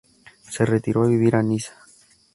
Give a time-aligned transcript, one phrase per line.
[0.49, 1.75] Se retiró a vivir a Niza.